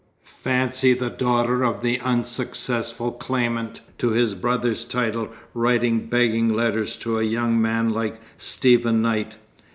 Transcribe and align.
Fancy 0.25 0.93
the 0.95 1.11
daughter 1.11 1.61
of 1.63 1.83
the 1.83 1.99
unsuccessful 1.99 3.11
claimant 3.11 3.81
to 3.99 4.09
his 4.09 4.33
brother's 4.33 4.83
title 4.83 5.29
writing 5.53 6.07
begging 6.07 6.51
letters 6.51 6.97
to 6.97 7.19
a 7.19 7.23
young 7.23 7.61
man 7.61 7.91
like 7.91 8.17
Stephen 8.35 9.03
Knight! 9.03 9.35